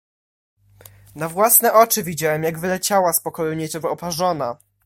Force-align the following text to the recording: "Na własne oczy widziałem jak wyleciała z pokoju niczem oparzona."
"Na 1.15 1.29
własne 1.29 1.73
oczy 1.73 2.03
widziałem 2.03 2.43
jak 2.43 2.59
wyleciała 2.59 3.13
z 3.13 3.19
pokoju 3.21 3.53
niczem 3.53 3.85
oparzona." 3.85 4.57